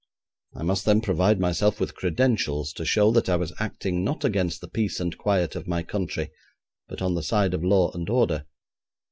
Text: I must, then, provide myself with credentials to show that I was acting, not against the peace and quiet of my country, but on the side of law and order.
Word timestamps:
I 0.55 0.63
must, 0.63 0.85
then, 0.85 0.99
provide 1.01 1.39
myself 1.39 1.79
with 1.79 1.93
credentials 1.93 2.73
to 2.73 2.85
show 2.85 3.11
that 3.11 3.29
I 3.29 3.35
was 3.35 3.53
acting, 3.59 4.03
not 4.03 4.25
against 4.25 4.59
the 4.59 4.67
peace 4.67 4.99
and 4.99 5.15
quiet 5.15 5.55
of 5.55 5.67
my 5.67 5.83
country, 5.83 6.31
but 6.87 7.03
on 7.03 7.13
the 7.13 7.21
side 7.21 7.53
of 7.53 7.63
law 7.63 7.91
and 7.93 8.09
order. 8.09 8.47